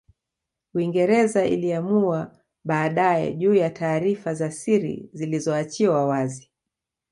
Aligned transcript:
Uingereza 0.73 1.45
Ililaumiwa 1.45 2.35
baadae 2.65 3.33
juu 3.33 3.53
ya 3.53 3.69
taarifa 3.69 4.33
za 4.33 4.51
siri 4.51 5.09
zilizo 5.13 5.55
achiwa 5.55 6.05
wazi 6.05 6.51